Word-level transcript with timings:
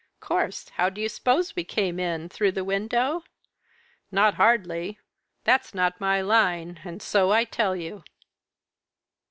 "Course! 0.19 0.67
How 0.77 0.89
do 0.89 0.99
you 0.99 1.07
suppose 1.07 1.55
we 1.55 1.63
came 1.63 1.99
in? 1.99 2.27
through 2.27 2.53
the 2.53 2.63
window? 2.63 3.23
Not 4.11 4.33
hardly, 4.33 4.97
that's 5.43 5.75
not 5.75 6.01
my 6.01 6.21
line, 6.21 6.79
and 6.83 7.03
so 7.03 7.31
I 7.31 7.43
tell 7.43 7.75
you." 7.75 8.03